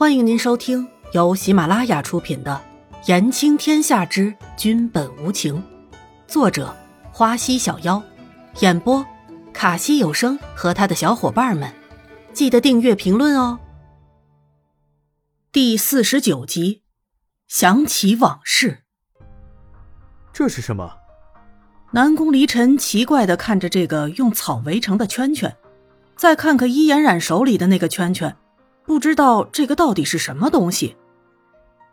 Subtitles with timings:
[0.00, 2.58] 欢迎您收听由喜马拉雅出品的
[3.06, 5.56] 《言情天下之君本无情》，
[6.26, 6.74] 作者
[7.12, 8.02] 花溪小妖，
[8.60, 9.04] 演播
[9.52, 11.70] 卡西有声和他的小伙伴们。
[12.32, 13.60] 记得订阅、评论哦。
[15.52, 16.80] 第四十九集，
[17.46, 18.84] 想起往事。
[20.32, 20.96] 这是什么？
[21.90, 25.54] 南宫离尘奇怪的看着这个用草围成的圈圈，
[26.16, 28.34] 再看看伊颜染手里的那个圈圈。
[28.90, 30.96] 不知道这个到底是什么东西？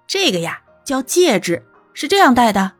[0.08, 2.72] 这个呀，叫戒指，是这样戴的。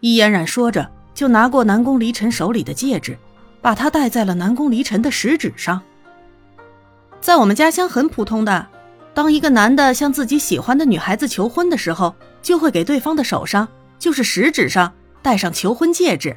[0.00, 3.16] 伊嫣然说着，就拿过南宫离尘手里的戒指，
[3.62, 5.80] 把它戴在了南宫离尘的食指上。
[7.22, 8.66] 在我们家乡很普通的，
[9.14, 13.66] 当一个男的向自己喜欢的女孩子求婚的时候，就会给对方的手上，
[13.98, 16.36] 就是食指上戴上求婚戒指。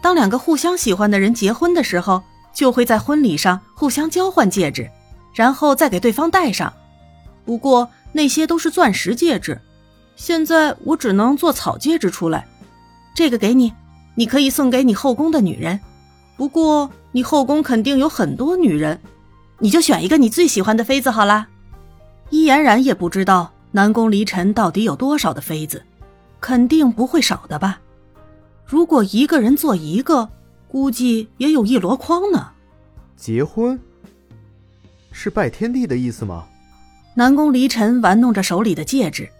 [0.00, 2.22] 当两个互相喜欢的人结婚的时候，
[2.54, 4.90] 就会在婚礼上互相交换戒指。
[5.34, 6.72] 然后再给对方戴上，
[7.44, 9.60] 不过那些都是钻石戒指，
[10.16, 12.46] 现在我只能做草戒指出来。
[13.14, 13.72] 这个给你，
[14.14, 15.78] 你可以送给你后宫的女人。
[16.36, 19.00] 不过你后宫肯定有很多女人，
[19.58, 21.48] 你就选一个你最喜欢的妃子好啦。
[22.30, 25.82] 伊嫣然也不知道南宫离尘到底有多少的妃子，
[26.40, 27.80] 肯定不会少的吧？
[28.64, 30.28] 如果一个人做一个，
[30.68, 32.48] 估计也有一箩筐呢。
[33.16, 33.78] 结婚。
[35.16, 36.44] 是拜天地的意思吗？
[37.14, 39.30] 南宫离尘玩弄着手里的戒指，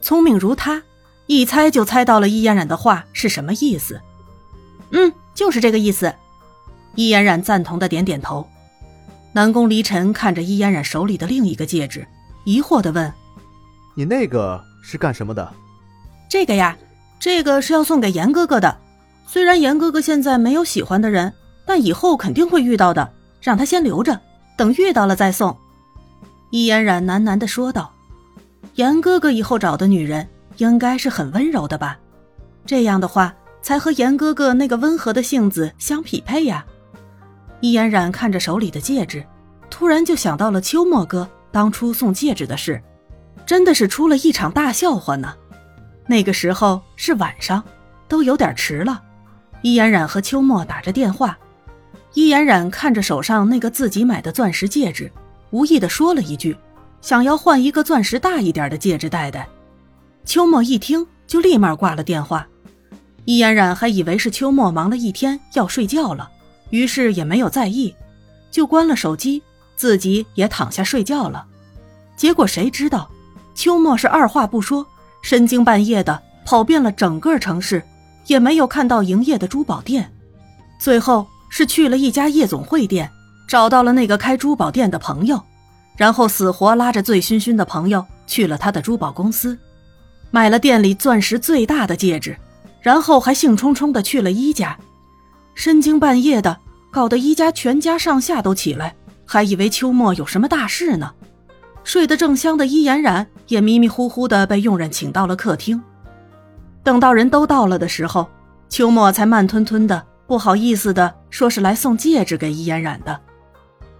[0.00, 0.80] 聪明如他，
[1.26, 4.00] 一猜就猜到了易嫣然的话是什么意思。
[4.92, 6.14] 嗯，就是这个意思。
[6.94, 8.48] 易嫣然赞同的点点头。
[9.32, 12.06] 南宫离尘看着易嫣然手里的另一个戒指，
[12.44, 13.12] 疑惑的问
[13.96, 15.52] ：“你那个是干什么的？”
[16.30, 16.78] 这个呀，
[17.18, 18.78] 这个是要送给严哥哥的。
[19.26, 21.34] 虽然严哥哥现在没有喜欢的人，
[21.66, 24.18] 但以后肯定会遇到的，让他先留着。
[24.58, 25.56] 等遇到了再送，
[26.50, 27.92] 易嫣然喃喃的说道
[28.74, 31.96] ：“严哥哥以后找的女人应该是很温柔的吧？
[32.66, 36.66] 这样的话才和严哥哥那个温和的性子相匹配呀。”
[37.62, 39.24] 易嫣然看着手里的戒指，
[39.70, 42.82] 突然就想到了秋末哥当初送戒指的事，
[43.46, 45.36] 真的是出了一场大笑话呢。
[46.08, 47.62] 那个时候是晚上，
[48.08, 49.02] 都有点迟了，
[49.62, 51.38] 易嫣然和秋末打着电话。
[52.14, 55.10] 伊嫣然看着手上那个自己买的钻石戒指，
[55.50, 56.56] 无意的说了一句
[57.00, 59.46] ：“想要换一个钻石大一点的戒指戴戴。”
[60.24, 62.46] 秋末一听就立马挂了电话。
[63.24, 66.30] 伊嫣然还以为是秋末忙了一天要睡觉了，
[66.70, 67.94] 于是也没有在意，
[68.50, 69.42] 就关了手机，
[69.76, 71.46] 自己也躺下睡觉了。
[72.16, 73.08] 结果谁知道，
[73.54, 74.84] 秋末是二话不说，
[75.22, 77.82] 深更半夜的跑遍了整个城市，
[78.26, 80.10] 也没有看到营业的珠宝店，
[80.80, 81.26] 最后。
[81.58, 83.10] 是去了一家夜总会店，
[83.48, 85.42] 找到了那个开珠宝店的朋友，
[85.96, 89.58] 然后死活拉着醉醺醺的朋友去了他的珠宝公司，
[90.30, 92.38] 买了店里钻石最大的戒指，
[92.80, 94.78] 然后还兴冲冲的去了一家，
[95.56, 96.56] 深更半夜的，
[96.92, 98.94] 搞得一家全家上下都起来，
[99.26, 101.10] 还以为秋末有什么大事呢。
[101.82, 105.82] 睡得正香的伊颜染也迷迷糊糊的被佣人请到了客厅，
[106.84, 108.28] 等到人都到了的时候，
[108.68, 110.06] 秋末才慢吞吞的。
[110.28, 113.18] 不好意思的说，是来送戒指给伊嫣然的。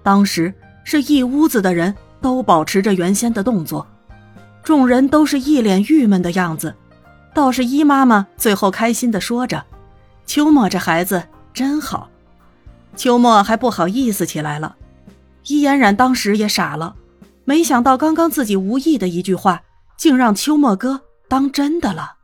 [0.02, 0.52] 当时
[0.84, 3.86] 是一屋子的人都保持着原先的动作，
[4.62, 6.74] 众人都是一脸郁闷的样子。
[7.34, 9.64] 倒是伊妈妈最后开心的说着
[10.26, 11.22] ：“秋末这孩子
[11.54, 12.10] 真好。”
[12.94, 14.76] 秋末还不好意思起来了。
[15.46, 16.94] 伊嫣然当时也傻了，
[17.46, 19.62] 没想到刚刚自己无意的一句话，
[19.96, 22.17] 竟让秋末哥当真的了。